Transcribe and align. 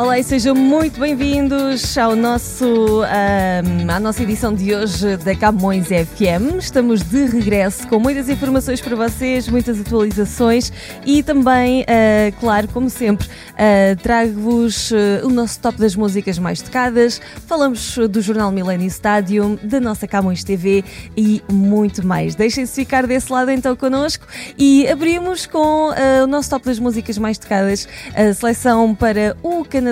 Olá 0.00 0.18
e 0.18 0.24
sejam 0.24 0.54
muito 0.54 0.98
bem-vindos 0.98 1.98
ao 1.98 2.16
nosso, 2.16 3.02
ahm, 3.02 3.86
à 3.86 4.00
nossa 4.00 4.22
edição 4.22 4.54
de 4.54 4.74
hoje 4.74 5.18
da 5.18 5.36
Camões 5.36 5.88
FM. 5.88 6.56
Estamos 6.58 7.02
de 7.02 7.26
regresso 7.26 7.86
com 7.86 8.00
muitas 8.00 8.30
informações 8.30 8.80
para 8.80 8.96
vocês, 8.96 9.46
muitas 9.46 9.78
atualizações 9.78 10.72
e 11.04 11.22
também, 11.22 11.84
ah, 11.86 12.32
claro, 12.40 12.66
como 12.68 12.88
sempre, 12.88 13.28
ah, 13.58 13.94
trago-vos 14.02 14.90
ah, 14.90 15.26
o 15.26 15.28
nosso 15.28 15.60
top 15.60 15.76
das 15.76 15.94
músicas 15.94 16.38
mais 16.38 16.62
tocadas, 16.62 17.20
falamos 17.46 17.98
do 18.10 18.22
Jornal 18.22 18.50
Millennium 18.50 18.88
Stadium, 18.88 19.58
da 19.62 19.80
nossa 19.80 20.08
Camões 20.08 20.42
TV 20.42 20.82
e 21.14 21.42
muito 21.52 22.06
mais. 22.06 22.34
Deixem-se 22.34 22.74
ficar 22.74 23.06
desse 23.06 23.30
lado 23.30 23.50
então 23.50 23.76
connosco 23.76 24.26
e 24.56 24.88
abrimos 24.88 25.44
com 25.44 25.90
o 26.22 26.26
nosso 26.26 26.48
top 26.48 26.64
das 26.64 26.78
músicas 26.78 27.18
mais 27.18 27.36
tocadas, 27.36 27.86
a 28.14 28.32
seleção 28.32 28.94
para 28.94 29.36
o 29.42 29.62
Canadá. 29.62 29.89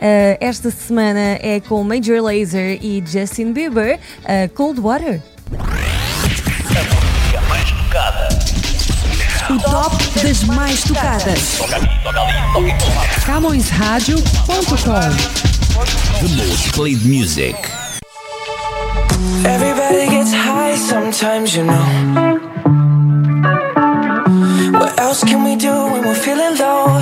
Ah, 0.00 0.36
esta 0.40 0.70
semana 0.70 1.38
é 1.40 1.60
com 1.60 1.82
Major 1.84 2.22
Lazer 2.22 2.78
e 2.82 3.02
Justin 3.06 3.52
Bieber, 3.52 3.98
ah, 4.24 4.48
Cold 4.54 4.80
Water. 4.80 5.20
O 9.50 9.58
top 9.58 9.96
das 10.22 10.44
mais 10.44 10.82
tocadas. 10.84 11.58
CamõesRadio.com. 13.26 15.10
The 16.20 16.28
most 16.36 16.72
played 16.72 17.04
music. 17.04 17.56
Everybody 19.44 20.08
gets 20.10 20.32
high 20.32 20.76
sometimes, 20.76 21.54
you 21.56 21.64
know. 21.64 22.38
What 24.78 24.98
else 25.00 25.24
can 25.24 25.42
we 25.44 25.56
do 25.56 25.70
when 25.70 26.02
we're 26.04 26.14
feeling 26.14 26.56
low? 26.58 27.00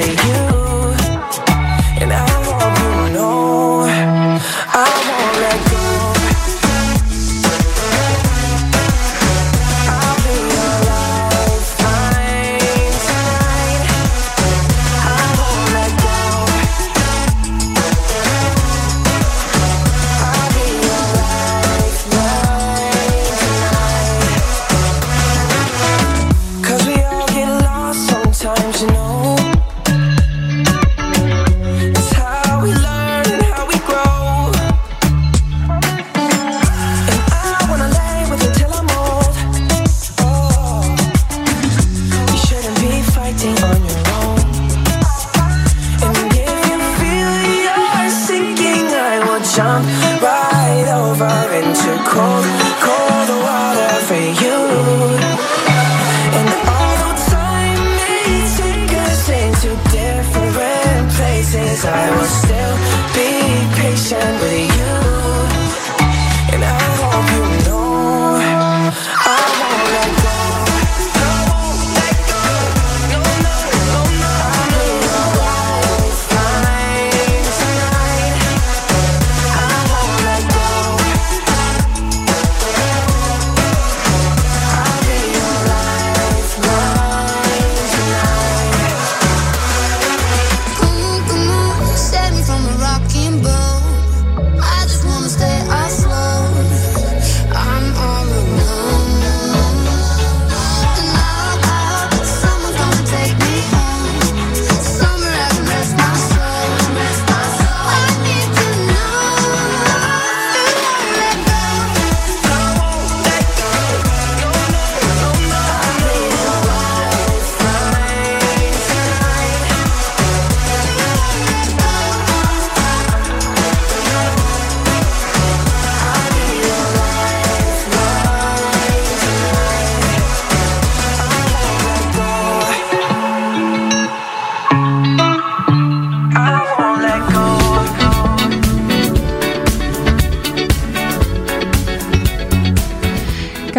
you 0.00 0.39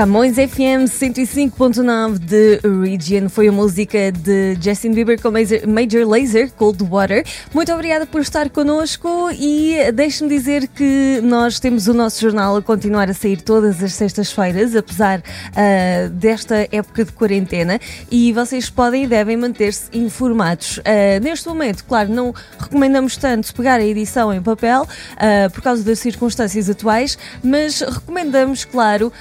Camões 0.02 0.34
FM 0.34 0.90
105.9 0.90 2.18
de 2.18 2.60
Region 2.84 3.30
foi 3.30 3.50
a 3.50 3.52
música 3.52 4.12
de 4.12 4.58
Justin 4.60 4.94
Bieber 4.94 5.22
com 5.22 5.30
Major, 5.30 6.08
Lazer, 6.08 6.52
Cold 6.54 6.84
Water. 6.84 7.24
Muito 7.54 7.72
obrigada 7.72 8.08
por 8.08 8.20
estar 8.20 8.50
connosco 8.50 9.30
e 9.32 9.92
deixe-me 9.94 10.28
dizer 10.28 10.68
que 10.70 11.22
nós 11.22 11.60
temos 11.60 11.88
o 11.88 11.94
nosso 11.94 12.20
jornal 12.20 12.58
a 12.58 12.64
continuar 12.64 13.12
a 13.12 13.14
sair 13.14 13.44
todas 13.44 13.84
as 13.84 13.94
sextas-feiras, 13.94 14.76
apesar 14.76 15.22
ah, 15.56 16.10
desta 16.10 16.68
época 16.72 17.06
de 17.06 17.12
quarentena, 17.12 17.80
e 18.10 18.34
vocês 18.34 18.72
podem 18.72 19.04
e 19.04 19.08
devem 19.08 19.38
manter-se 19.38 19.84
informados. 19.94 20.80
Ah, 20.84 21.20
neste 21.20 21.48
momento, 21.48 21.86
claro, 21.86 22.10
não 22.12 22.34
recomendamos 22.58 23.18
tanto 23.18 23.54
pegar 23.54 23.76
a 23.76 23.86
edição 23.86 24.34
em 24.34 24.42
papel 24.42 24.88
ah, 25.16 25.48
por 25.52 25.62
causa 25.62 25.84
das 25.84 26.00
circunstâncias 26.00 26.72
atuais, 26.72 27.20
mas 27.44 27.82
recomendamos, 27.82 28.66
claro, 28.66 29.14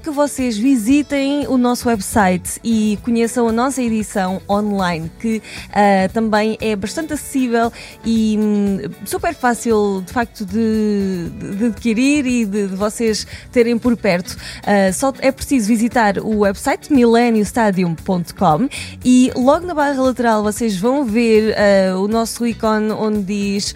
que 0.00 0.10
vocês 0.10 0.27
vocês 0.28 0.58
visitem 0.58 1.46
o 1.48 1.56
nosso 1.56 1.88
website 1.88 2.60
e 2.62 2.98
conheçam 3.02 3.48
a 3.48 3.52
nossa 3.52 3.82
edição 3.82 4.42
online, 4.46 5.10
que 5.18 5.42
ah, 5.72 6.06
também 6.12 6.58
é 6.60 6.76
bastante 6.76 7.14
acessível 7.14 7.72
e 8.04 8.36
hum, 8.38 8.78
super 9.06 9.34
fácil, 9.34 10.02
de 10.06 10.12
facto, 10.12 10.44
de, 10.44 11.30
de- 11.30 11.64
adquirir 11.66 12.26
e 12.26 12.44
de, 12.44 12.66
de 12.68 12.76
vocês 12.76 13.26
terem 13.50 13.78
por 13.78 13.96
perto. 13.96 14.36
Ah, 14.66 14.92
só 14.92 15.14
é 15.20 15.32
preciso 15.32 15.66
visitar 15.66 16.18
o 16.18 16.40
website 16.40 16.92
millenniostadium.com 16.92 18.68
e 19.02 19.32
logo 19.34 19.66
na 19.66 19.74
barra 19.74 20.02
lateral 20.02 20.42
vocês 20.42 20.76
vão 20.76 21.06
ver 21.06 21.56
ah, 21.56 21.96
o 21.98 22.06
nosso 22.06 22.46
ícone 22.46 22.92
onde 22.92 23.22
diz 23.22 23.74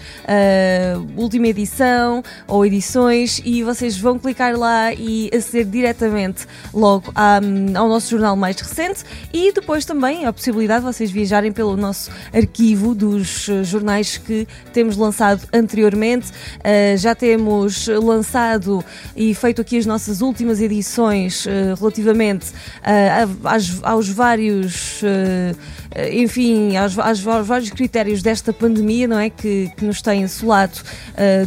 última 1.17 1.49
edição 1.49 2.23
ou 2.47 2.67
edições 2.67 3.41
e 3.43 3.63
vocês 3.63 3.97
vão 3.97 4.19
clicar 4.19 4.55
lá 4.55 4.93
e 4.93 5.31
aceder 5.35 5.65
diretamente 5.65 6.42
logo 6.73 7.11
à- 7.15 7.41
ao 7.77 7.89
nosso 7.89 8.11
jornal 8.11 8.37
mais 8.37 8.57
recente 8.61 9.05
e 9.33 9.53
depois 9.53 9.85
também 9.85 10.27
a 10.27 10.33
possibilidade 10.33 10.81
de 10.85 10.93
vocês 10.93 11.11
viajarem 11.11 11.53
pelo 11.53 11.77
nosso 11.77 12.11
arquivo 12.33 12.95
dos 12.95 13.49
eh, 13.49 13.65
jornais 13.65 14.17
que 14.19 14.47
temos 14.73 14.97
lançado 14.97 15.43
anteriormente. 15.53 16.31
Ah, 16.63 16.97
já 16.97 17.15
temos 17.15 17.87
lançado 17.89 18.85
e 19.17 19.35
feito 19.35 19.61
aqui 19.61 19.79
as 19.79 19.87
nossas 19.87 20.21
últimas 20.21 20.61
edições 20.61 21.47
eh, 21.47 21.75
relativamente 21.79 22.47
ah, 22.83 23.27
a- 23.45 23.55
às- 23.57 23.81
aos 23.83 24.09
vários, 24.09 25.03
enfim, 26.13 26.77
aos, 26.77 26.99
aos- 26.99 27.27
aos 27.27 27.47
vários 27.47 27.71
critérios 27.71 28.23
desta 28.23 28.53
pandemia, 28.53 29.07
não 29.07 29.19
é? 29.19 29.31
Que, 29.31 29.71
que 29.77 29.85
nos 29.85 30.01
tem 30.03 30.25
assolado 30.25 30.73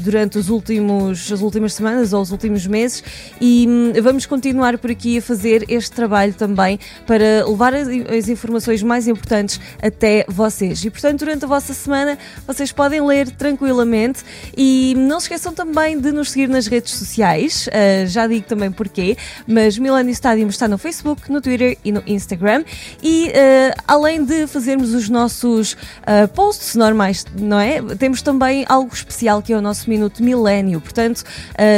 durante 0.01 0.37
os 0.37 0.49
últimos, 0.49 1.31
as 1.31 1.41
últimas 1.41 1.73
semanas 1.73 2.13
ou 2.13 2.21
os 2.21 2.31
últimos 2.31 2.65
meses 2.67 3.03
e 3.41 3.65
hum, 3.67 3.93
vamos 4.01 4.25
continuar 4.25 4.77
por 4.85 4.91
aqui 4.91 5.17
a 5.17 5.21
fazer 5.21 5.65
este 5.67 5.95
trabalho 5.95 6.31
também 6.31 6.79
para 7.07 7.43
levar 7.47 7.73
as, 7.73 7.87
as 7.87 8.29
informações 8.29 8.83
mais 8.83 9.07
importantes 9.07 9.59
até 9.81 10.23
vocês. 10.27 10.85
E 10.85 10.91
portanto, 10.91 11.21
durante 11.21 11.43
a 11.43 11.47
vossa 11.47 11.73
semana, 11.73 12.19
vocês 12.45 12.71
podem 12.71 13.01
ler 13.01 13.31
tranquilamente 13.31 14.23
e 14.55 14.93
não 14.95 15.19
se 15.19 15.25
esqueçam 15.25 15.55
também 15.55 15.99
de 15.99 16.11
nos 16.11 16.29
seguir 16.29 16.47
nas 16.47 16.67
redes 16.67 16.93
sociais. 16.93 17.67
Ah, 17.73 18.05
já 18.05 18.27
digo 18.27 18.45
também 18.45 18.71
porquê, 18.71 19.17
mas 19.47 19.75
Millennium 19.75 20.11
Stadium 20.11 20.49
está 20.49 20.67
no 20.67 20.77
Facebook, 20.77 21.31
no 21.31 21.41
Twitter 21.41 21.79
e 21.83 21.91
no 21.91 22.03
Instagram. 22.05 22.63
E 23.01 23.33
ah, 23.33 23.75
além 23.87 24.23
de 24.23 24.45
fazermos 24.45 24.93
os 24.93 25.09
nossos 25.09 25.75
ah, 26.05 26.27
posts 26.27 26.75
normais, 26.75 27.25
não 27.35 27.59
é? 27.59 27.81
Temos 27.97 28.21
também 28.21 28.65
algo 28.69 28.93
especial 28.93 29.41
que 29.41 29.51
é 29.51 29.57
o 29.57 29.61
nosso 29.61 29.89
Minuto 29.89 30.21
Milênio. 30.21 30.79
Portanto, 30.79 31.23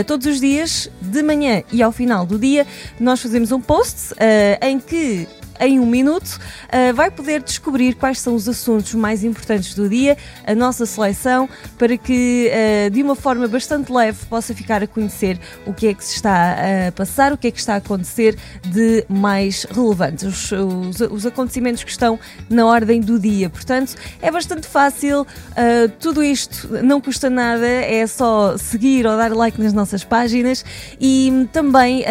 todos 0.05 0.27
os 0.27 0.41
dias, 0.41 0.89
de 0.99 1.23
manhã 1.23 1.63
e 1.71 1.81
ao 1.81 1.91
final 1.91 2.25
do 2.25 2.37
dia, 2.37 2.67
nós 2.99 3.21
fazemos 3.21 3.51
um 3.51 3.61
post 3.61 4.13
ah, 4.19 4.67
em 4.67 4.79
que 4.79 5.27
em 5.59 5.79
um 5.79 5.85
minuto, 5.85 6.39
ah, 6.69 6.91
vai 6.93 7.09
poder 7.11 7.41
descobrir 7.41 7.95
quais 7.95 8.19
são 8.19 8.35
os 8.35 8.47
assuntos 8.47 8.93
mais 8.93 9.23
importantes 9.23 9.73
do 9.73 9.87
dia, 9.89 10.17
a 10.45 10.53
nossa 10.55 10.85
seleção, 10.85 11.49
para 11.77 11.97
que 11.97 12.51
ah, 12.51 12.89
de 12.89 13.01
uma 13.03 13.15
forma 13.15 13.47
bastante 13.47 13.91
leve 13.91 14.25
possa 14.27 14.53
ficar 14.53 14.83
a 14.83 14.87
conhecer 14.87 15.39
o 15.65 15.73
que 15.73 15.87
é 15.87 15.93
que 15.93 16.03
se 16.03 16.15
está 16.15 16.55
a 16.87 16.91
passar, 16.91 17.33
o 17.33 17.37
que 17.37 17.47
é 17.47 17.51
que 17.51 17.59
está 17.59 17.73
a 17.73 17.77
acontecer 17.77 18.37
de 18.65 19.05
mais 19.09 19.63
relevante, 19.69 20.25
os, 20.25 20.51
os- 20.51 21.01
os 21.11 21.25
acontecimentos 21.25 21.83
que 21.83 21.91
estão 21.91 22.19
na 22.49 22.65
ordem 22.65 23.01
do 23.01 23.19
dia. 23.19 23.49
Portanto, 23.49 23.95
é 24.21 24.29
bastante 24.31 24.67
fácil, 24.67 25.25
ah, 25.55 25.89
tudo 25.99 26.23
isto 26.23 26.67
não 26.83 26.99
custa 27.01 27.29
nada, 27.29 27.65
é 27.67 28.05
só 28.05 28.57
seguir 28.57 29.05
ou 29.05 29.15
dar 29.17 29.31
like 29.33 29.61
nas 29.61 29.73
nossas 29.73 30.03
páginas 30.03 30.63
e 30.99 31.47
também 31.51 32.03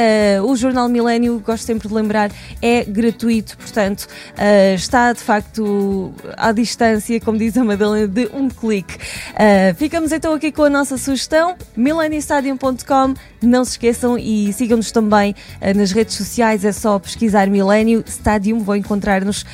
o 0.44 0.56
Jornal 0.56 0.88
Milênio, 0.88 1.42
gosto 1.44 1.64
sempre 1.64 1.88
de 1.88 1.94
lembrar, 1.94 2.30
é 2.62 2.84
gratuito, 2.84 3.35
portanto 3.42 4.06
ah, 4.36 4.74
está 4.74 5.12
de 5.12 5.20
facto 5.20 6.12
à 6.36 6.52
distância, 6.52 7.20
como 7.20 7.38
diz 7.38 7.56
a 7.56 7.64
Madalena, 7.64 8.08
de 8.08 8.28
um 8.32 8.48
clique. 8.48 8.96
Ah, 9.34 9.74
ficamos 9.74 10.12
então 10.12 10.34
aqui 10.34 10.52
com 10.52 10.64
a 10.64 10.70
nossa 10.70 10.96
sugestão, 10.96 11.56
mileniostadium.com, 11.76 13.14
não 13.42 13.64
se 13.64 13.72
esqueçam 13.72 14.18
e 14.18 14.52
sigam-nos 14.52 14.90
também 14.90 15.34
ah, 15.60 15.74
nas 15.74 15.92
redes 15.92 16.16
sociais, 16.16 16.64
é 16.64 16.72
só 16.72 16.98
pesquisar 16.98 17.48
Milênio 17.48 18.02
Stadium, 18.06 18.60
vão 18.60 18.76
encontrar-nos 18.76 19.44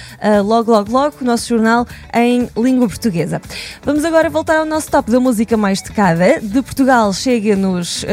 logo, 0.45 0.71
logo, 0.71 0.93
logo, 0.93 1.17
o 1.21 1.25
nosso 1.25 1.49
jornal 1.49 1.87
em 2.15 2.49
língua 2.57 2.89
portuguesa. 2.89 3.41
Vamos 3.83 4.05
agora 4.05 4.31
voltar 4.31 4.59
ao 4.59 4.65
nosso 4.65 4.91
top 4.91 5.11
da 5.11 5.21
música 5.21 5.57
mais 5.57 5.81
tocada. 5.83 6.41
De 6.41 6.63
Portugal 6.63 7.13
chega-nos 7.13 8.05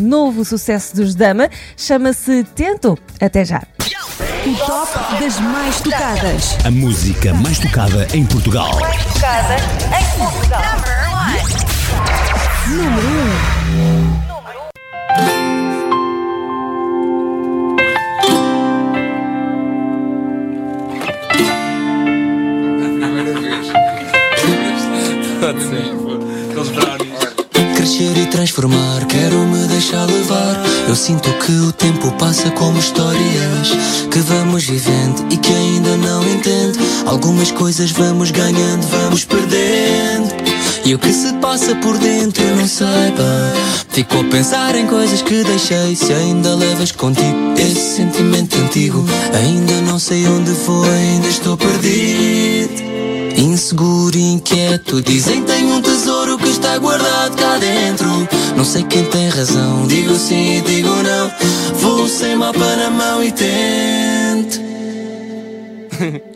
novo 0.00 0.44
sucesso 0.44 0.96
dos 0.96 1.14
Dama, 1.14 1.48
chama-se 1.76 2.44
Tento. 2.54 2.98
Até 3.20 3.44
já. 3.44 3.62
O 4.44 4.66
top 4.66 5.11
das 5.20 5.38
mais 5.40 5.80
tocadas. 5.80 6.56
A 6.64 6.70
música 6.70 7.34
mais 7.34 7.58
tocada 7.58 8.06
em 8.14 8.24
Portugal. 8.24 8.70
Primeira 22.94 23.40
vez. 23.40 23.72
Pode 25.40 25.62
ser. 25.62 25.92
Aqueles 26.50 26.68
brownies. 26.70 27.76
Crescer 27.76 28.16
e 28.16 28.26
transformar, 28.26 29.04
quero 29.06 29.38
me 29.46 29.66
deixar 29.66 30.06
levar. 30.06 30.51
Eu 30.88 30.96
sinto 30.96 31.32
que 31.38 31.52
o 31.52 31.72
tempo 31.72 32.10
passa 32.12 32.50
como 32.50 32.78
histórias 32.78 33.70
que 34.10 34.18
vamos 34.20 34.64
vivendo 34.64 35.26
e 35.30 35.36
que 35.36 35.52
ainda 35.52 35.96
não 35.96 36.22
entendo. 36.28 36.78
Algumas 37.06 37.50
coisas 37.50 37.90
vamos 37.92 38.30
ganhando, 38.30 38.86
vamos 38.88 39.24
perdendo. 39.24 40.52
E 40.84 40.94
o 40.94 40.98
que 40.98 41.12
se 41.12 41.32
passa 41.34 41.74
por 41.76 41.96
dentro 41.98 42.44
não 42.56 42.66
sei 42.66 42.86
bem. 42.86 43.72
Fico 43.88 44.18
a 44.18 44.24
pensar 44.24 44.74
em 44.74 44.86
coisas 44.86 45.22
que 45.22 45.44
deixei. 45.44 45.94
Se 45.94 46.12
ainda 46.12 46.54
levas 46.54 46.92
contigo 46.92 47.54
esse 47.56 47.96
sentimento 47.96 48.56
antigo, 48.58 49.04
ainda 49.32 49.80
não 49.82 49.98
sei 49.98 50.26
onde 50.26 50.50
vou, 50.50 50.84
ainda 50.84 51.28
estou 51.28 51.56
perdido. 51.56 52.92
Inseguro 53.36 54.16
inquieto 54.16 55.02
Dizem 55.02 55.42
tenho 55.42 55.74
um 55.74 55.80
está 56.72 56.78
guardado 56.78 57.36
cá 57.36 57.58
dentro. 57.58 58.06
Não 58.56 58.64
sei 58.64 58.82
quem 58.84 59.04
tem 59.06 59.28
razão 59.28 59.86
Digo 59.86 60.14
sim 60.14 60.58
e 60.58 60.60
digo 60.62 60.88
não. 60.88 61.30
Vou 61.74 62.08
sem 62.08 62.36
mapa 62.36 62.76
na 62.76 62.90
mão 62.90 63.22
e 63.22 63.32
tento 63.32 64.60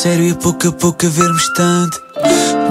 sério 0.00 0.28
e 0.28 0.34
pouco 0.34 0.66
a 0.66 0.72
pouco 0.72 1.04
a 1.04 1.10
vermos 1.10 1.46
tanto. 1.52 2.00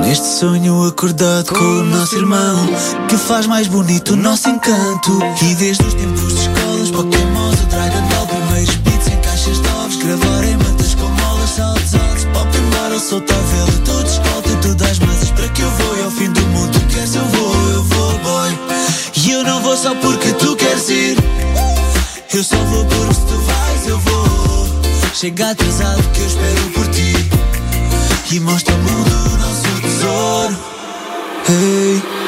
Neste 0.01 0.25
sonho 0.25 0.83
acordado 0.88 1.53
com 1.53 1.63
o 1.63 1.83
nosso 1.83 2.15
irmão, 2.15 2.67
que 3.07 3.15
faz 3.17 3.45
mais 3.45 3.67
bonito 3.67 4.13
o 4.13 4.15
nosso 4.15 4.50
encanto. 4.50 5.19
E 5.43 5.53
desde 5.53 5.86
os 5.86 5.93
tempos 5.93 6.33
de 6.33 6.39
escolas, 6.41 6.89
Pokémons, 6.89 7.62
o 7.62 7.65
Dragon 7.67 8.01
Ball, 8.07 8.25
primeiros 8.25 8.75
beats 8.77 9.07
em 9.09 9.21
caixas 9.21 9.62
de 9.62 9.67
ovos, 9.67 9.95
gravar 9.98 10.43
em 10.43 10.57
mantas 10.57 10.95
com 10.95 11.07
molas, 11.07 11.50
saltos 11.51 11.93
altos, 11.93 12.25
pop 12.33 12.50
and 12.57 12.69
battle, 12.71 13.00
solta 13.00 13.36
a 13.36 13.38
vela, 13.38 13.81
tudo 13.86 14.07
escolta, 14.07 14.50
tudo 14.63 14.83
às 14.86 14.98
masas 14.98 15.29
para 15.29 15.48
que 15.50 15.62
eu 15.62 15.69
vou 15.69 15.98
e 16.00 16.03
ao 16.05 16.12
fim 16.12 16.31
do 16.31 16.41
mundo. 16.48 16.79
Queres, 16.88 17.13
eu 17.13 17.25
vou, 17.25 17.69
eu 17.69 17.83
vou, 17.83 18.19
boy. 18.19 18.59
E 19.15 19.31
eu 19.31 19.43
não 19.43 19.62
vou 19.62 19.77
só 19.77 19.93
porque 19.93 20.33
tu 20.33 20.55
queres 20.55 20.89
ir. 20.89 21.15
Eu 22.33 22.43
só 22.43 22.57
vou 22.57 22.68
Chega 25.19 25.49
atrasado 25.49 26.01
que 26.13 26.21
eu 26.21 26.27
espero 26.27 26.69
por 26.73 26.88
ti. 26.88 27.13
E 28.31 28.39
mostra 28.39 28.73
ao 28.73 28.79
mundo 28.79 29.33
o 29.33 29.38
nosso 29.38 29.81
tesouro. 29.81 30.57
Hey. 31.49 32.18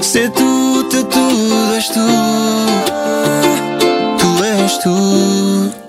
Ser 0.00 0.30
tu, 0.30 0.84
tu, 0.90 1.04
tudo 1.04 1.74
és 1.74 1.88
tu. 1.88 2.06
Tu 4.18 4.44
és 4.44 4.78
tu. 4.78 5.82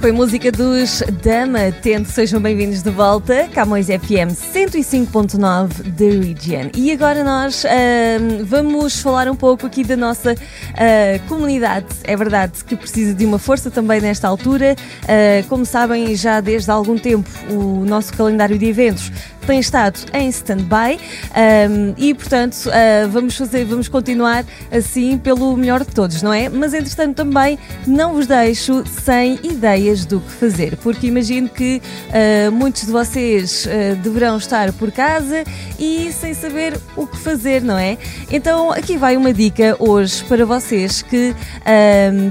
Foi 0.00 0.12
música 0.12 0.52
dos 0.52 1.02
Dama 1.24 1.72
Tente, 1.82 2.10
sejam 2.12 2.40
bem-vindos 2.40 2.82
de 2.82 2.90
volta. 2.90 3.48
Camões 3.52 3.88
FM 3.88 4.30
105.9 4.54 5.82
da 5.82 6.04
Region. 6.24 6.70
E 6.76 6.92
agora 6.92 7.24
nós 7.24 7.64
ahm, 7.64 8.44
vamos 8.44 9.02
falar 9.02 9.28
um 9.28 9.34
pouco 9.34 9.66
aqui 9.66 9.82
da 9.82 9.96
nossa 9.96 10.36
ah, 10.74 11.18
comunidade. 11.28 11.86
É 12.04 12.16
verdade 12.16 12.64
que 12.64 12.76
precisa 12.76 13.12
de 13.12 13.26
uma 13.26 13.40
força 13.40 13.72
também 13.72 14.00
nesta 14.00 14.28
altura. 14.28 14.76
Ah, 15.02 15.44
como 15.48 15.66
sabem, 15.66 16.14
já 16.14 16.40
desde 16.40 16.70
há 16.70 16.74
algum 16.74 16.96
tempo 16.96 17.28
o 17.50 17.84
nosso 17.84 18.12
calendário 18.16 18.56
de 18.56 18.66
eventos 18.66 19.10
tem 19.48 19.60
estado 19.60 19.98
em 20.12 20.28
stand-by 20.28 21.00
ahm, 21.34 21.94
e, 21.96 22.12
portanto, 22.12 22.68
ah, 22.70 23.08
vamos 23.08 23.34
fazer, 23.34 23.64
vamos 23.64 23.88
continuar 23.88 24.44
assim 24.70 25.16
pelo 25.16 25.56
melhor 25.56 25.86
de 25.86 25.94
todos, 25.94 26.20
não 26.20 26.34
é? 26.34 26.50
Mas, 26.50 26.74
entretanto, 26.74 27.16
também 27.16 27.58
não 27.86 28.12
vos 28.12 28.26
deixo 28.26 28.84
sem 28.86 29.38
ideias 29.42 30.04
do 30.04 30.20
que 30.20 30.30
fazer, 30.32 30.76
porque 30.76 31.06
imagino 31.06 31.48
que 31.48 31.80
ah, 32.10 32.50
muitos 32.50 32.84
de 32.84 32.92
vocês 32.92 33.66
ah, 33.66 33.94
deverão 33.94 34.36
estar 34.36 34.70
por 34.74 34.92
casa 34.92 35.44
e 35.78 36.12
sem 36.12 36.34
saber 36.34 36.78
o 36.94 37.06
que 37.06 37.16
fazer, 37.16 37.62
não 37.62 37.78
é? 37.78 37.96
Então, 38.30 38.70
aqui 38.70 38.98
vai 38.98 39.16
uma 39.16 39.32
dica 39.32 39.76
hoje 39.78 40.22
para 40.24 40.44
vocês 40.44 41.00
que 41.00 41.34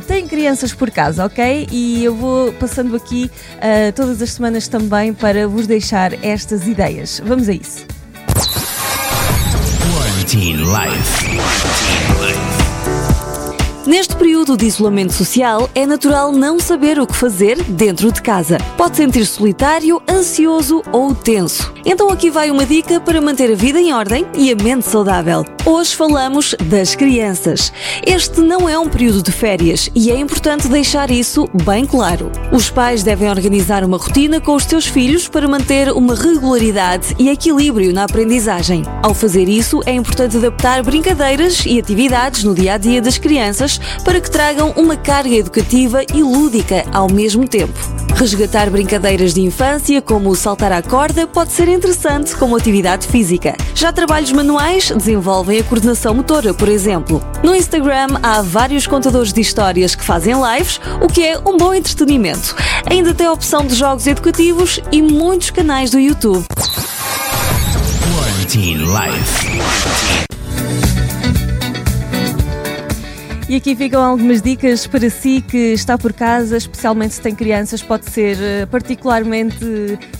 têm 0.05 0.27
crianças 0.27 0.71
por 0.71 0.91
casa, 0.91 1.25
ok? 1.25 1.67
E 1.71 2.03
eu 2.03 2.13
vou 2.13 2.51
passando 2.53 2.95
aqui 2.95 3.31
todas 3.95 4.21
as 4.21 4.33
semanas 4.33 4.67
também 4.67 5.13
para 5.13 5.47
vos 5.47 5.65
deixar 5.65 6.13
estas 6.23 6.67
ideias. 6.67 7.06
Vamos 7.23 7.47
a 7.47 7.53
isso. 7.53 7.85
Quarantine 9.93 10.63
Life. 10.65 12.56
Neste 13.87 14.17
período 14.17 14.57
de 14.57 14.65
isolamento 14.65 15.13
social, 15.13 15.69
é 15.73 15.85
natural 15.85 16.33
não 16.33 16.59
saber 16.59 16.99
o 16.99 17.07
que 17.07 17.15
fazer 17.15 17.63
dentro 17.63 18.11
de 18.11 18.21
casa. 18.21 18.57
Pode 18.75 18.97
sentir 18.97 19.25
solitário, 19.25 20.01
ansioso 20.09 20.83
ou 20.91 21.15
tenso. 21.15 21.73
Então 21.85 22.09
aqui 22.09 22.29
vai 22.29 22.51
uma 22.51 22.65
dica 22.65 22.99
para 22.99 23.21
manter 23.21 23.49
a 23.49 23.55
vida 23.55 23.79
em 23.79 23.93
ordem 23.93 24.27
e 24.35 24.51
a 24.51 24.55
mente 24.61 24.85
saudável. 24.85 25.45
Hoje 25.65 25.95
falamos 25.95 26.53
das 26.65 26.95
crianças. 26.95 27.71
Este 28.05 28.41
não 28.41 28.67
é 28.67 28.77
um 28.77 28.89
período 28.89 29.23
de 29.23 29.31
férias 29.31 29.89
e 29.95 30.11
é 30.11 30.19
importante 30.19 30.67
deixar 30.67 31.09
isso 31.09 31.49
bem 31.63 31.85
claro. 31.85 32.29
Os 32.51 32.69
pais 32.69 33.03
devem 33.03 33.29
organizar 33.29 33.85
uma 33.85 33.97
rotina 33.97 34.41
com 34.41 34.53
os 34.53 34.65
seus 34.65 34.85
filhos 34.85 35.29
para 35.29 35.47
manter 35.47 35.93
uma 35.93 36.13
regularidade 36.13 37.15
e 37.17 37.29
equilíbrio 37.29 37.93
na 37.93 38.03
aprendizagem. 38.03 38.83
Ao 39.01 39.13
fazer 39.13 39.47
isso, 39.47 39.79
é 39.85 39.93
importante 39.93 40.35
adaptar 40.35 40.83
brincadeiras 40.83 41.65
e 41.65 41.79
atividades 41.79 42.43
no 42.43 42.53
dia 42.53 42.73
a 42.73 42.77
dia 42.77 43.01
das 43.01 43.17
crianças 43.17 43.76
para 44.03 44.19
que 44.19 44.29
tragam 44.29 44.73
uma 44.75 44.95
carga 44.95 45.35
educativa 45.35 46.03
e 46.13 46.21
lúdica 46.21 46.85
ao 46.91 47.11
mesmo 47.11 47.47
tempo. 47.47 47.77
Resgatar 48.15 48.69
brincadeiras 48.71 49.33
de 49.33 49.41
infância, 49.41 50.01
como 50.01 50.35
saltar 50.35 50.71
à 50.71 50.81
corda, 50.81 51.27
pode 51.27 51.51
ser 51.51 51.67
interessante 51.67 52.35
como 52.35 52.55
atividade 52.55 53.07
física. 53.07 53.55
Já 53.75 53.93
trabalhos 53.93 54.31
manuais 54.31 54.89
desenvolvem 54.89 55.59
a 55.59 55.63
coordenação 55.63 56.15
motora, 56.15 56.51
por 56.51 56.67
exemplo. 56.67 57.21
No 57.43 57.55
Instagram 57.55 58.07
há 58.23 58.41
vários 58.41 58.87
contadores 58.87 59.31
de 59.31 59.41
histórias 59.41 59.93
que 59.93 60.03
fazem 60.03 60.33
lives, 60.33 60.81
o 60.99 61.07
que 61.07 61.23
é 61.23 61.37
um 61.37 61.57
bom 61.57 61.73
entretenimento. 61.73 62.55
Ainda 62.89 63.13
tem 63.13 63.27
a 63.27 63.31
opção 63.31 63.65
de 63.65 63.75
jogos 63.75 64.07
educativos 64.07 64.79
e 64.91 65.01
muitos 65.01 65.51
canais 65.51 65.91
do 65.91 65.99
YouTube. 65.99 66.43
E 73.49 73.55
aqui 73.55 73.77
ficam 73.77 74.03
algumas 74.03 74.41
dicas 74.41 74.85
para 74.85 75.09
si 75.09 75.39
que 75.39 75.71
está 75.71 75.97
por 75.97 76.11
casa, 76.11 76.57
especialmente 76.57 77.13
se 77.13 77.21
tem 77.21 77.33
crianças, 77.33 77.81
pode 77.81 78.09
ser 78.09 78.37
eh, 78.41 78.65
particularmente 78.65 79.57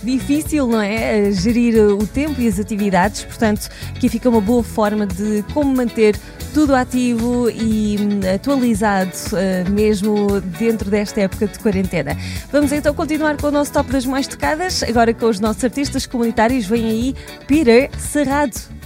difícil, 0.01 0.65
não 0.65 0.79
é? 0.79 1.27
Eh, 1.27 1.31
Gerir 1.33 1.77
o 1.77 2.07
tempo 2.07 2.39
e 2.39 2.47
as 2.47 2.57
atividades, 2.57 3.25
portanto, 3.25 3.69
aqui 3.93 4.07
fica 4.07 4.29
uma 4.29 4.39
boa 4.39 4.63
forma 4.63 5.05
de 5.05 5.43
como 5.53 5.75
manter 5.75 6.17
tudo 6.53 6.73
ativo 6.73 7.49
e 7.49 7.97
hum, 7.99 8.33
atualizado, 8.33 9.11
eh, 9.33 9.65
mesmo 9.69 10.39
dentro 10.57 10.89
desta 10.89 11.19
época 11.19 11.47
de 11.47 11.59
quarentena. 11.59 12.15
Vamos 12.49 12.71
então 12.71 12.93
continuar 12.93 13.35
com 13.35 13.47
o 13.47 13.51
nosso 13.51 13.73
top 13.73 13.91
das 13.91 14.05
mais 14.05 14.25
tocadas, 14.25 14.83
agora 14.83 15.13
com 15.13 15.25
os 15.25 15.41
nossos 15.41 15.61
artistas 15.65 16.05
comunitários. 16.05 16.65
Vem 16.65 16.85
aí 16.85 17.15
Peter 17.45 17.89
Serrado. 17.99 18.77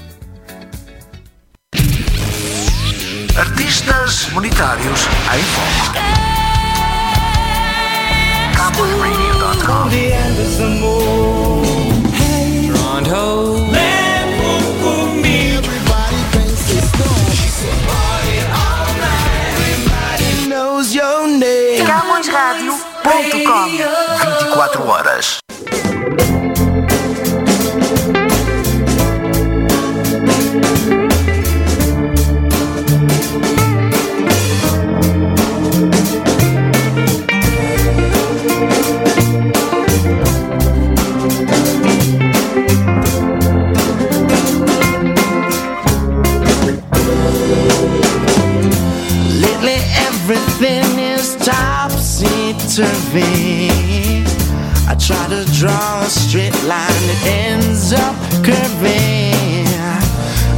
Artistas 3.42 4.30
monetários 4.34 5.08
em 5.34 5.42
foco. 5.42 5.98
CowboyRadio.com 8.56 9.90
knows 20.48 20.94
your 20.94 21.28
name. 21.28 21.84
CamõesRádio.com 21.88 23.24
24 24.46 24.88
horas. 24.88 25.41
Turvy. 53.12 53.70
I 54.88 54.96
try 54.96 55.28
to 55.30 55.46
draw 55.54 56.02
a 56.02 56.10
straight 56.10 56.56
line, 56.64 57.04
it 57.10 57.26
ends 57.26 57.94
up 57.94 58.16
curving. 58.44 59.66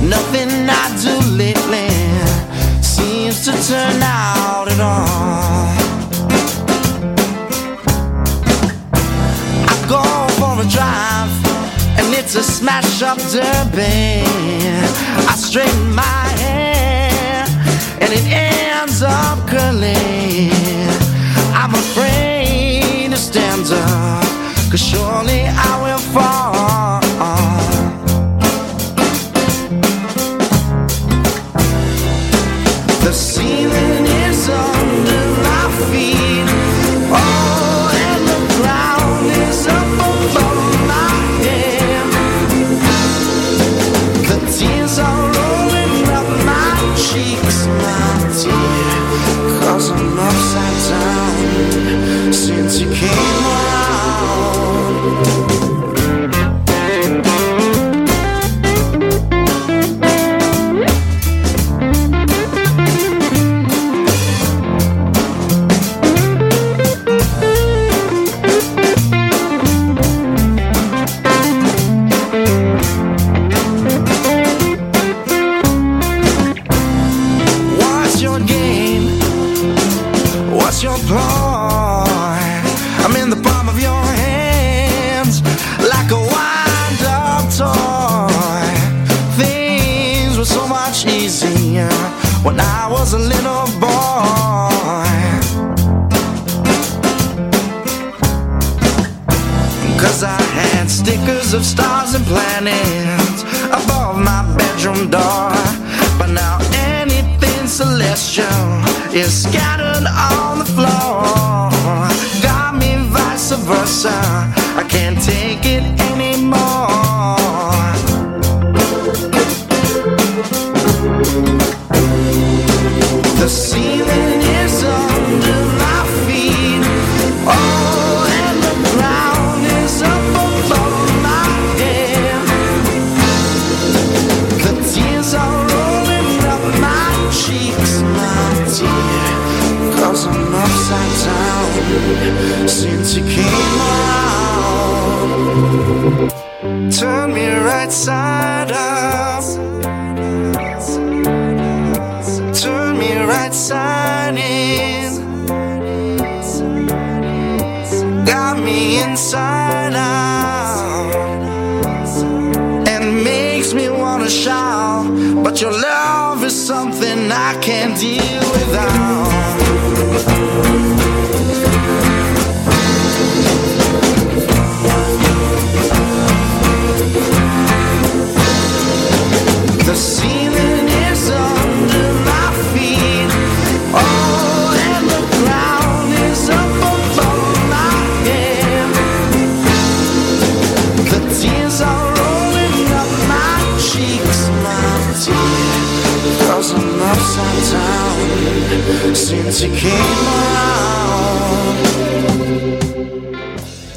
Nothing 0.10 0.69
I 0.69 0.86
do 1.01 1.15
lately 1.36 1.89
seems 2.81 3.45
to 3.45 3.51
turn 3.51 4.01
out 4.01 4.67
at 4.69 4.79
all. 4.79 5.69
I 9.67 9.75
go 9.88 10.03
for 10.39 10.62
a 10.62 10.67
drive, 10.69 11.33
and 11.98 12.13
it's 12.13 12.36
a 12.36 12.43
smash 12.43 13.01
up 13.01 13.17
derby. 13.31 14.24
I 15.27 15.36
straighten 15.36 15.93
my 15.93 16.27
hair, 16.41 17.45
and 18.01 18.12
it 18.13 18.25
cause 24.73 24.89
surely 24.89 25.45
I 25.45 25.71
will 25.83 25.92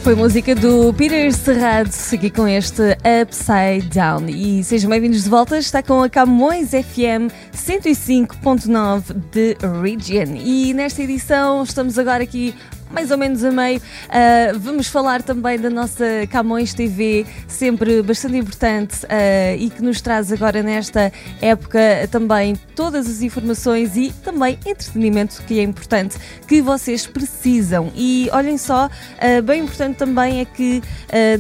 Foi 0.07 0.15
música 0.15 0.55
do 0.55 0.95
Peter 0.95 1.33
Serrado, 1.33 1.91
aqui 2.15 2.31
com 2.31 2.47
este 2.47 2.97
Upside 3.23 3.89
Down. 3.93 4.29
E 4.29 4.63
sejam 4.63 4.89
bem-vindos 4.89 5.25
de 5.25 5.29
volta, 5.29 5.59
está 5.59 5.83
com 5.83 6.01
a 6.01 6.09
Camões 6.09 6.69
FM 6.69 7.27
105.9 7.53 9.15
de 9.33 9.57
Region. 9.83 10.37
E 10.37 10.73
nesta 10.73 11.03
edição 11.03 11.65
estamos 11.65 11.99
agora 11.99 12.23
aqui 12.23 12.55
mais 12.91 13.11
ou 13.11 13.19
menos 13.19 13.45
a 13.45 13.51
meio. 13.51 13.79
Uh, 13.81 14.59
vamos 14.59 14.89
falar 14.89 15.23
também 15.23 15.59
da 15.59 15.71
nossa 15.71 16.05
Camões 16.31 16.75
TV, 16.75 17.27
sempre 17.49 18.03
bastante 18.03 18.37
importante 18.37 19.05
uh, 19.05 19.57
e 19.59 19.71
que 19.71 19.83
nos 19.83 20.01
traz 20.01 20.33
agora 20.33 20.63
nesta 20.63 21.13
época 21.41 21.79
também 22.11 22.57
todas 22.75 23.09
as 23.09 23.23
informações 23.23 23.97
e 23.97 24.13
também 24.25 24.59
entretenimento 24.65 25.43
que 25.47 25.59
é 25.59 25.63
importante, 25.63 26.17
que 26.47 26.61
vocês 26.63 27.07
precisam. 27.07 27.93
E 27.95 28.29
olhem 28.33 28.59
só, 28.59 28.87
uh, 28.87 29.43
bem 29.43 29.63
importante 29.63 29.97
também 29.97 30.41
é 30.41 30.45
que 30.45 30.83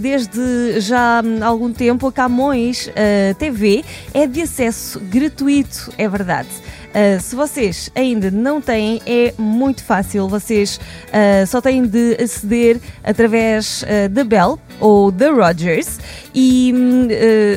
desde 0.01 0.81
já 0.81 1.21
há 1.21 1.47
algum 1.47 1.73
tempo 1.73 2.07
a 2.07 2.13
Camões 2.13 2.89
TV 3.39 3.85
é 4.15 4.27
de 4.27 4.43
acesso 4.43 5.01
gratuito, 5.01 5.93
é 5.99 6.09
verdade. 6.09 6.49
Uh, 6.97 7.21
se 7.21 7.37
vocês 7.37 7.91
ainda 7.95 8.31
não 8.31 8.59
têm, 8.59 9.03
é 9.05 9.35
muito 9.37 9.85
fácil. 9.85 10.27
Vocês 10.29 10.81
uh, 11.09 11.47
só 11.47 11.61
têm 11.61 11.87
de 11.87 12.17
aceder 12.19 12.81
através 13.05 13.83
uh, 13.83 14.09
da 14.09 14.25
Bell 14.25 14.59
ou 14.81 15.11
da 15.11 15.31
Rogers 15.31 15.99
e 16.35 16.73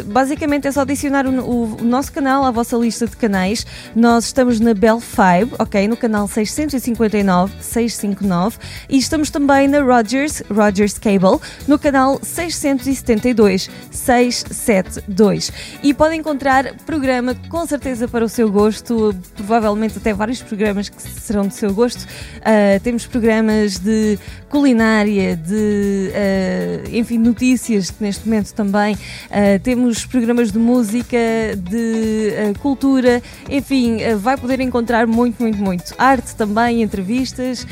basicamente 0.06 0.68
é 0.68 0.72
só 0.72 0.82
adicionar 0.82 1.28
o, 1.28 1.32
o, 1.42 1.82
o, 1.82 1.84
nosso 1.84 2.14
canal 2.14 2.46
à 2.46 2.52
vossa 2.52 2.78
lista 2.78 3.06
de 3.06 3.18
canais. 3.18 3.66
Nós 3.94 4.26
estamos 4.26 4.60
na 4.60 4.74
Bell 4.74 5.02
5, 5.02 5.56
ok? 5.60 5.86
No 5.86 5.98
canal 5.98 6.28
659, 6.30 7.54
659 7.60 8.58
e 8.88 8.98
estamos 8.98 9.30
também 9.30 9.68
na 9.68 9.82
Rogers, 9.82 10.42
Rogers 10.50 10.98
Cable, 10.98 11.40
no 11.68 11.78
canal 11.78 12.20
672, 12.24 13.70
672. 13.92 15.52
E 15.84 15.94
podem 15.94 16.22
encontrar 16.22 16.74
programa 16.86 17.36
com 17.50 17.66
certeza 17.66 18.08
para 18.08 18.24
o 18.24 18.30
seu 18.30 18.50
gosto 18.50 19.14
provavelmente 19.36 19.98
até 19.98 20.14
vários 20.14 20.42
programas 20.42 20.90
que 20.90 21.02
serão 21.02 21.48
do 21.48 21.54
seu 21.54 21.74
gosto. 21.74 22.02
Uh, 22.04 22.80
temos 22.84 23.06
programas 23.06 23.80
de 23.80 24.18
culinária, 24.50 25.36
de 25.36 26.12
uh, 26.12 26.96
enfim, 26.96 27.18
notícias 27.18 27.94
neste 28.00 28.28
momento 28.28 28.54
também. 28.54 28.96
Uh, 28.96 29.60
temos 29.64 30.06
programas 30.06 30.52
de 30.52 30.60
música, 30.60 31.18
de 31.58 32.54
cultura, 32.60 33.22
enfim, 33.50 33.98
vai 34.18 34.38
poder 34.38 34.60
encontrar 34.60 35.08
muito, 35.08 35.42
muito, 35.42 35.58
muito. 35.58 35.94
Arte 35.98 36.36
também, 36.36 36.82
entrevistas, 36.82 37.66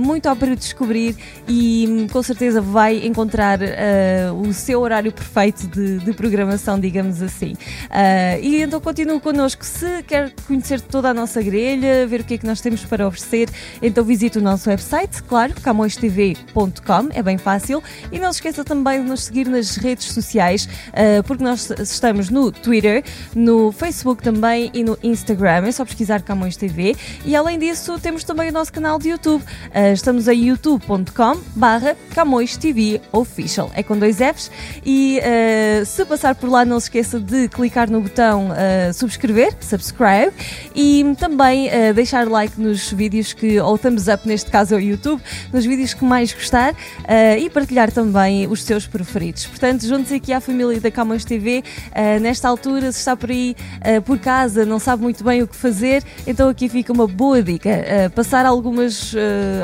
muito 0.00 0.32
para 0.36 0.54
descobrir 0.56 1.16
e 1.46 2.06
com 2.10 2.22
certeza 2.22 2.60
vai 2.60 3.06
encontrar 3.06 3.58
o 4.34 4.52
seu 4.52 4.80
horário 4.80 5.12
perfeito 5.12 5.66
de, 5.66 5.98
de 5.98 6.12
programação, 6.12 6.78
digamos 6.78 7.20
assim. 7.20 7.54
e 8.40 8.62
então 8.62 8.80
continue 8.80 9.20
connosco. 9.20 9.64
Se 9.64 10.02
quer 10.04 10.32
conhecer 10.46 10.80
toda 10.80 11.01
a 11.10 11.14
nossa 11.14 11.42
grelha, 11.42 12.06
ver 12.06 12.20
o 12.20 12.24
que 12.24 12.34
é 12.34 12.38
que 12.38 12.46
nós 12.46 12.60
temos 12.60 12.84
para 12.84 13.06
oferecer, 13.06 13.48
então 13.80 14.04
visite 14.04 14.38
o 14.38 14.42
nosso 14.42 14.68
website, 14.68 15.22
claro, 15.22 15.54
camõestv.com, 15.60 17.08
é 17.12 17.22
bem 17.22 17.38
fácil. 17.38 17.82
E 18.10 18.18
não 18.18 18.32
se 18.32 18.38
esqueça 18.38 18.64
também 18.64 19.02
de 19.02 19.08
nos 19.08 19.24
seguir 19.24 19.48
nas 19.48 19.76
redes 19.76 20.12
sociais, 20.12 20.68
uh, 20.88 21.22
porque 21.24 21.42
nós 21.42 21.70
estamos 21.78 22.30
no 22.30 22.50
Twitter, 22.52 23.02
no 23.34 23.72
Facebook 23.72 24.22
também 24.22 24.70
e 24.74 24.84
no 24.84 24.98
Instagram, 25.02 25.66
é 25.66 25.72
só 25.72 25.84
pesquisar 25.84 26.22
Camões 26.22 26.56
TV. 26.56 26.96
E 27.24 27.34
além 27.34 27.58
disso, 27.58 27.98
temos 27.98 28.24
também 28.24 28.50
o 28.50 28.52
nosso 28.52 28.72
canal 28.72 28.98
de 28.98 29.10
YouTube. 29.10 29.42
Uh, 29.42 29.92
estamos 29.92 30.28
em 30.28 30.48
youtube.com 30.48 31.40
barra 31.54 31.96
Camões 32.14 32.56
TV 32.56 33.00
Official. 33.12 33.70
É 33.74 33.82
com 33.82 33.98
dois 33.98 34.18
Fs. 34.18 34.50
E 34.84 35.20
uh, 35.20 35.84
se 35.86 36.04
passar 36.04 36.34
por 36.34 36.48
lá, 36.48 36.64
não 36.64 36.78
se 36.78 36.86
esqueça 36.86 37.18
de 37.18 37.48
clicar 37.48 37.90
no 37.90 38.00
botão 38.00 38.50
subscrever, 38.92 39.54
subscribe, 39.60 40.32
e 40.74 40.91
também 41.16 41.68
uh, 41.68 41.94
deixar 41.94 42.28
like 42.28 42.60
nos 42.60 42.92
vídeos 42.92 43.32
que, 43.32 43.58
ou 43.58 43.78
thumbs 43.78 44.08
up 44.08 44.28
neste 44.28 44.50
caso 44.50 44.74
é 44.74 44.76
o 44.76 44.80
YouTube, 44.80 45.22
nos 45.50 45.64
vídeos 45.64 45.94
que 45.94 46.04
mais 46.04 46.34
gostar 46.34 46.72
uh, 46.72 47.38
e 47.38 47.48
partilhar 47.48 47.90
também 47.90 48.46
os 48.46 48.62
seus 48.62 48.86
preferidos. 48.86 49.46
Portanto, 49.46 49.86
junte-se 49.86 50.14
aqui 50.14 50.32
à 50.34 50.40
família 50.40 50.78
da 50.80 50.90
Camões 50.90 51.24
TV. 51.24 51.60
Uh, 51.60 51.62
eh, 51.94 52.18
nesta 52.18 52.48
altura, 52.48 52.90
se 52.90 52.98
está 52.98 53.16
por 53.16 53.30
aí 53.30 53.54
por 54.04 54.18
casa, 54.18 54.66
não 54.66 54.78
sabe 54.78 55.02
muito 55.02 55.22
bem 55.22 55.42
o 55.42 55.46
que 55.46 55.54
fazer, 55.54 56.02
então 56.26 56.48
aqui 56.48 56.68
fica 56.68 56.92
uma 56.92 57.06
boa 57.06 57.42
dica. 57.42 57.70
passar 58.14 58.44
algumas, 58.44 59.14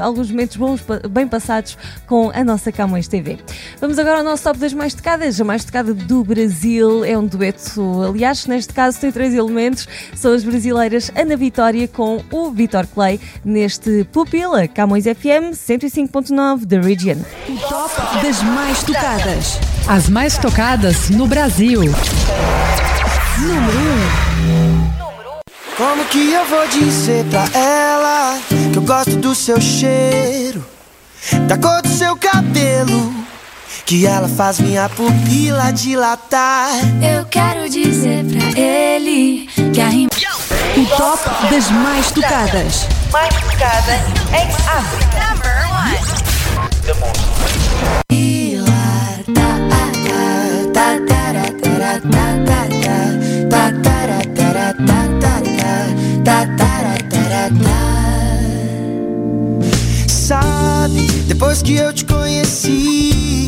alguns 0.01 0.31
momentos 0.31 0.57
bons, 0.57 0.85
bem 1.11 1.27
passados 1.27 1.77
com 2.07 2.31
a 2.33 2.45
nossa 2.45 2.71
Camões 2.71 3.09
TV. 3.09 3.39
Vamos 3.81 3.99
agora 3.99 4.19
ao 4.19 4.25
nosso 4.25 4.45
top 4.45 4.59
das 4.59 4.73
mais 4.73 4.95
tocadas. 4.95 5.41
A 5.41 5.45
mais 5.45 5.65
tocada 5.65 5.93
do 5.93 6.23
Brasil 6.23 7.05
é 7.05 7.19
um 7.19 7.27
dueto, 7.27 8.03
aliás, 8.03 8.47
neste 8.47 8.73
caso 8.73 9.01
tem 9.01 9.11
três 9.11 9.35
elementos, 9.35 9.89
são 10.15 10.33
as 10.33 10.45
brasileiras 10.45 11.08
Ana 11.15 11.37
Vitória 11.37 11.87
com 11.89 12.23
o 12.31 12.51
Vitor 12.51 12.87
Clay 12.87 13.21
neste 13.45 14.05
Pupila, 14.13 14.67
Camões 14.69 15.05
FM 15.05 15.53
105.9 15.53 16.65
da 16.65 16.81
Region. 16.81 17.19
O 17.49 17.57
top 17.69 18.23
das 18.23 18.43
mais 18.43 18.83
tocadas. 18.83 19.59
As 19.87 20.09
mais 20.09 20.39
tocadas 20.39 21.11
no 21.11 21.27
Brasil. 21.27 21.81
Número 23.39 23.79
1. 24.95 24.99
Como 25.77 26.05
que 26.07 26.33
eu 26.33 26.45
vou 26.47 26.67
dizer 26.69 27.25
pra 27.27 27.45
ela 27.57 28.39
que 28.73 28.79
eu 28.79 28.83
gosto 28.83 29.17
do 29.17 29.35
seu 29.35 29.61
cheiro, 29.61 30.65
da 31.47 31.57
cor 31.57 31.81
do 31.83 31.89
seu 31.89 32.17
cabelo? 32.17 33.15
Que 33.85 34.07
ela 34.07 34.29
faz 34.29 34.61
minha 34.61 34.89
pupila 34.89 35.73
dilatar. 35.73 36.71
Eu 37.03 37.25
quero 37.27 37.69
dizer 37.69 38.25
pra 38.25 38.61
ele 38.61 39.49
que 39.73 39.81
a 39.81 39.89
rima. 39.89 40.11
O 40.77 40.87
top 40.97 41.23
das 41.51 41.71
mais 41.71 42.11
tocadas. 42.11 42.87
Mais 43.11 43.35
tocadas. 43.35 44.01
em 44.33 44.49
África. 44.69 45.35
Number 45.35 45.69
one. 45.73 45.99
Sabe, 60.07 61.07
depois 61.27 61.63
que 61.63 61.75
eu 61.77 61.91
te 61.91 62.05
conheci 62.05 63.48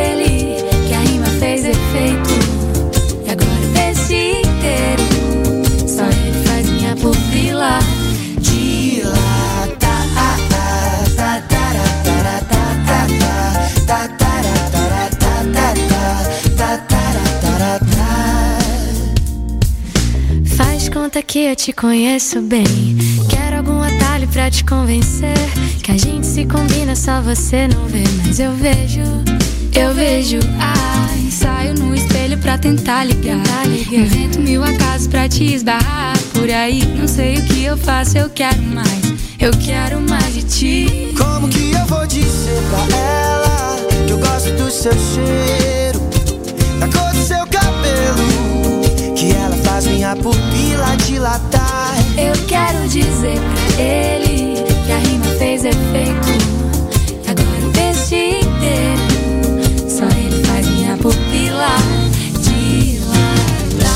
fez 1.91 2.11
efeito. 2.11 2.29
E 3.25 3.29
agora 3.31 3.51
o 3.51 3.73
texto 3.73 4.13
inteiro, 4.13 5.03
só 5.87 6.05
ele 6.05 6.43
faz 6.45 6.69
minha 6.69 6.95
pupila. 6.95 7.79
Faz 20.57 20.89
conta 20.89 21.21
que 21.21 21.39
eu 21.39 21.55
te 21.55 21.71
conheço 21.73 22.41
bem. 22.41 22.65
Quero 23.29 23.57
algum 23.57 23.81
atalho 23.81 24.27
pra 24.27 24.49
te 24.49 24.63
convencer. 24.63 25.37
Que 25.83 25.91
a 25.91 25.97
gente 25.97 26.25
se 26.25 26.45
combina, 26.45 26.95
só 26.95 27.21
você 27.21 27.67
não 27.67 27.85
vê. 27.87 28.03
Mas 28.25 28.39
eu 28.39 28.53
vejo, 28.53 29.01
eu 29.79 29.93
vejo. 29.93 30.39
Ai, 30.59 31.29
saio 31.31 31.73
no 31.75 31.95
espelho 31.95 32.37
pra 32.37 32.57
tentar 32.57 33.03
ligar. 33.03 33.41
Invento 33.91 34.39
mil 34.39 34.63
acasos 34.63 35.07
pra 35.07 35.27
te 35.27 35.53
esbarrar. 35.53 36.17
Por 36.33 36.49
aí, 36.49 36.83
não 36.97 37.07
sei 37.07 37.35
o 37.37 37.45
que 37.45 37.63
eu 37.63 37.77
faço, 37.77 38.17
eu 38.17 38.29
quero 38.29 38.61
mais. 38.61 39.01
Eu 39.39 39.51
quero 39.51 39.99
mais 40.01 40.33
de 40.33 40.43
ti. 40.43 41.13
Como 41.17 41.47
que 41.47 41.71
eu 41.71 41.85
vou 41.87 42.05
dizer 42.05 42.61
pra 42.69 42.97
ela 42.97 43.77
que 44.05 44.11
eu 44.11 44.19
gosto 44.19 44.51
do 44.51 44.69
seu 44.69 44.93
cheiro, 44.93 45.99
da 46.79 46.87
cor 46.87 47.11
do 47.11 47.23
seu 47.23 47.45
cabelo, 47.47 49.15
que 49.15 49.31
ela 49.31 49.55
faz 49.63 49.87
minha 49.87 50.15
pupila 50.15 50.95
dilatar? 51.07 51.95
Eu 52.17 52.33
quero 52.47 52.87
dizer 52.87 53.39
pra 53.39 53.83
ele 53.83 54.63
que 54.85 54.91
a 54.91 54.97
rima 54.97 55.25
fez 55.39 55.65
efeito. 55.65 56.29
E 57.25 57.29
agora 57.29 57.67
o 57.67 57.71
texto 57.71 58.13
inteiro, 58.13 59.00
pupila 61.61 61.77
dilatar. 63.77 63.95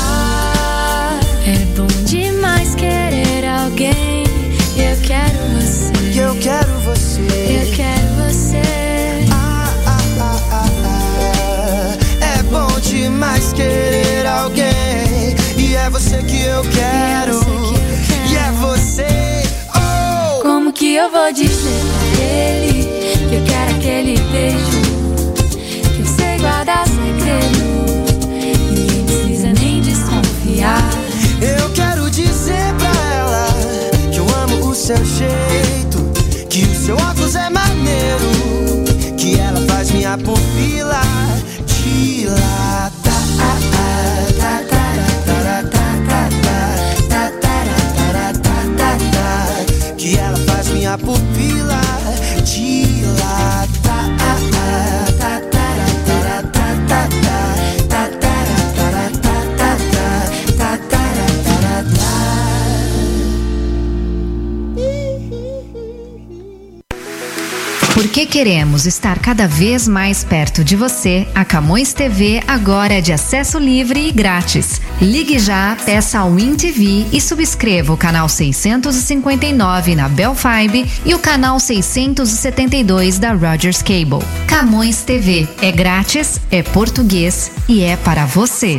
É 1.46 1.64
bom 1.76 1.86
demais 2.04 2.74
querer 2.74 3.46
alguém. 3.46 4.24
Eu 4.76 4.96
quero 5.02 5.38
você. 5.54 5.92
Eu 6.20 6.34
quero 6.36 6.72
você. 6.80 7.20
Eu 7.20 7.74
quero 7.74 8.14
você. 8.24 8.62
Ah, 9.32 9.74
ah, 9.86 9.98
ah, 10.20 10.40
ah, 10.52 10.68
ah. 10.84 11.96
É 12.24 12.42
bom 12.44 12.80
demais 12.80 13.52
querer 13.52 14.26
alguém. 14.26 15.34
E 15.56 15.74
é 15.74 15.90
você 15.90 16.22
que 16.22 16.42
eu 16.42 16.62
quero. 16.62 17.40
E 18.30 18.36
é 18.36 18.52
você. 18.52 19.42
Oh! 19.74 20.42
Como 20.42 20.72
que 20.72 20.94
eu 20.94 21.10
vou 21.10 21.32
dizer 21.32 22.05
seu 34.86 35.04
jeito, 35.04 35.98
que 36.48 36.62
o 36.62 36.74
seu 36.76 36.94
óculos 36.94 37.34
é 37.34 37.50
maneiro, 37.50 38.84
que 39.18 39.36
ela 39.36 39.60
faz 39.66 39.90
minha 39.90 40.16
pupila 40.16 41.00
dilatar. 41.66 42.92
Que 49.98 50.16
ela 50.18 50.36
faz 50.46 50.68
minha 50.68 50.96
pupila 50.96 51.80
dilatar. 52.44 53.75
Porque 68.16 68.38
queremos 68.38 68.86
estar 68.86 69.18
cada 69.18 69.46
vez 69.46 69.86
mais 69.86 70.24
perto 70.24 70.64
de 70.64 70.74
você, 70.74 71.28
a 71.34 71.44
Camões 71.44 71.92
TV 71.92 72.42
agora 72.48 72.94
é 72.94 73.00
de 73.02 73.12
acesso 73.12 73.58
livre 73.58 74.08
e 74.08 74.10
grátis. 74.10 74.80
Ligue 75.02 75.38
já, 75.38 75.76
peça 75.84 76.20
ao 76.20 76.34
TV 76.34 77.04
e 77.12 77.20
subscreva 77.20 77.92
o 77.92 77.96
canal 77.96 78.26
659 78.26 79.94
na 79.94 80.08
Bell 80.08 80.34
Fibe 80.34 80.90
e 81.04 81.12
o 81.12 81.18
canal 81.18 81.60
672 81.60 83.18
da 83.18 83.34
Rogers 83.34 83.82
Cable. 83.82 84.24
Camões 84.46 85.02
TV 85.02 85.46
é 85.60 85.70
grátis, 85.70 86.40
é 86.50 86.62
português 86.62 87.52
e 87.68 87.82
é 87.82 87.98
para 87.98 88.24
você. 88.24 88.78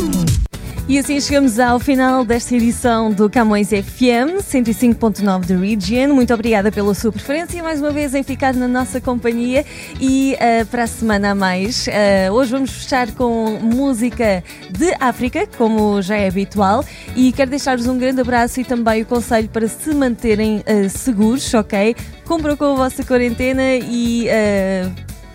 E 0.91 0.99
assim 0.99 1.21
chegamos 1.21 1.57
ao 1.57 1.79
final 1.79 2.25
desta 2.25 2.53
edição 2.53 3.13
do 3.13 3.29
Camões 3.29 3.69
FM 3.69 4.43
105.9 4.43 5.45
da 5.45 5.55
Region. 5.55 6.13
Muito 6.13 6.33
obrigada 6.33 6.69
pela 6.69 6.93
sua 6.93 7.13
preferência 7.13 7.63
mais 7.63 7.79
uma 7.79 7.91
vez 7.91 8.13
em 8.13 8.21
ficar 8.23 8.53
na 8.53 8.67
nossa 8.67 8.99
companhia 8.99 9.65
e 10.01 10.35
uh, 10.35 10.65
para 10.65 10.83
a 10.83 10.87
semana 10.87 11.31
a 11.31 11.35
mais. 11.35 11.87
Uh, 11.87 12.33
hoje 12.33 12.51
vamos 12.51 12.71
fechar 12.71 13.09
com 13.13 13.57
música 13.61 14.43
de 14.69 14.93
África, 14.99 15.47
como 15.57 16.01
já 16.01 16.17
é 16.17 16.27
habitual, 16.27 16.83
e 17.15 17.31
quero 17.31 17.49
deixar-vos 17.51 17.87
um 17.87 17.97
grande 17.97 18.19
abraço 18.19 18.59
e 18.59 18.65
também 18.65 19.03
o 19.03 19.05
conselho 19.05 19.47
para 19.47 19.69
se 19.69 19.95
manterem 19.95 20.57
uh, 20.57 20.89
seguros, 20.89 21.53
ok? 21.53 21.95
Cumpram 22.25 22.57
com 22.57 22.65
a 22.65 22.75
vossa 22.75 23.01
quarentena 23.01 23.75
e 23.75 24.27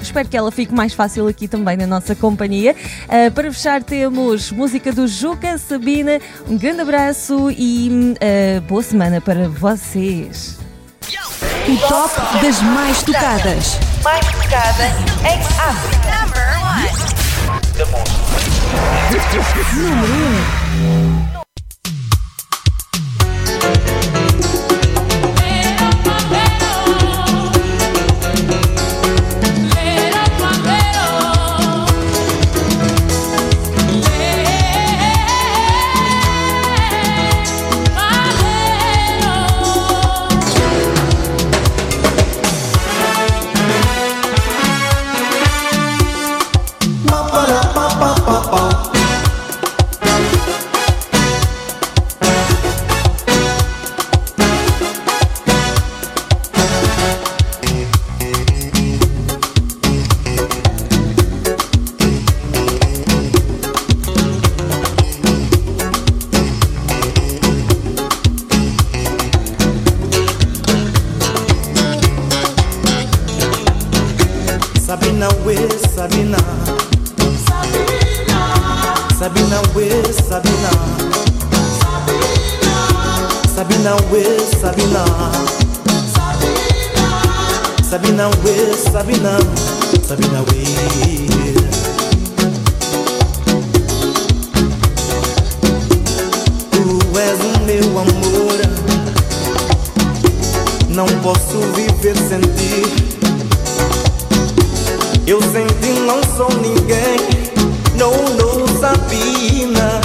Espero 0.00 0.28
que 0.28 0.37
ela 0.37 0.50
fique 0.52 0.74
mais 0.74 0.92
fácil 0.94 1.26
aqui 1.28 1.48
também 1.48 1.76
na 1.76 1.87
nossa 1.87 2.14
companhia. 2.14 2.74
Uh, 3.04 3.30
para 3.32 3.52
fechar, 3.52 3.82
temos 3.82 4.50
música 4.50 4.92
do 4.92 5.06
Juca 5.06 5.59
Sabina. 5.59 6.20
Um 6.48 6.56
grande 6.56 6.80
abraço 6.80 7.50
e 7.50 7.90
uh, 7.90 8.61
boa 8.62 8.82
semana 8.82 9.20
para 9.20 9.48
vocês. 9.48 10.59
O 11.68 11.76
top 11.88 12.14
das 12.42 12.62
mais 12.62 13.02
tocadas. 13.02 13.78
Mais 14.02 14.24
tocada 14.26 14.87
em 15.24 15.40
África. 15.59 16.06
Número 19.74 20.12
1. 21.02 21.06
Sabina 79.37 79.61
we 79.75 79.88
Sabina. 80.14 80.70
Sabina 83.55 83.96
we 84.11 84.22
Sabina. 84.57 85.05
Sabina 87.83 88.31
we 88.42 88.72
Sabina. 88.72 89.38
Sabina 90.03 90.40
we 90.49 90.64
Tu 96.70 97.18
és 97.18 97.38
o 97.44 97.61
meu 97.66 97.99
amor. 97.99 98.59
Não 100.88 101.07
posso 101.20 101.59
viver 101.75 102.16
sem 102.16 102.40
ti. 102.57 102.75
Eu 105.27 105.42
sem 105.42 105.66
ti 105.66 106.01
não 106.01 106.22
sou 106.37 106.51
ninguém 106.62 107.45
no, 107.96 108.11
no, 108.37 108.68
Sabina. 108.80 110.00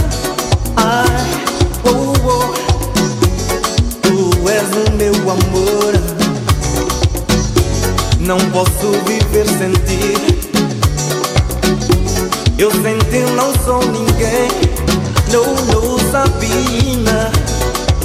Ai, 0.75 1.43
oh, 1.85 2.13
oh, 2.25 2.53
tu 4.01 4.49
és 4.49 4.69
o 4.75 4.91
meu 4.93 5.13
amor. 5.29 5.93
Não 8.19 8.39
posso 8.51 8.91
viver 9.05 9.47
sem 9.47 9.73
ti. 9.85 10.15
Eu 12.57 12.71
sem 12.71 12.97
não 13.35 13.53
sou 13.65 13.81
ninguém. 13.91 14.49
No, 15.31 15.43
no, 15.65 15.99
Sabina. 16.11 17.31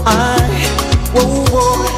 Ai, 0.05 0.70
oh, 1.14 1.44
oh. 1.57 1.96